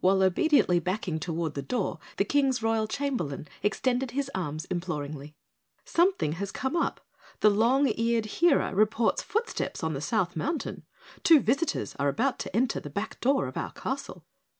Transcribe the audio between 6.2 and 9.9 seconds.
has come up, the Long Eared Hearer reports footsteps